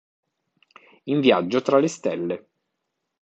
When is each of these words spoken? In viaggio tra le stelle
In 1.09 1.21
viaggio 1.21 1.61
tra 1.61 1.77
le 1.77 1.87
stelle 1.87 2.47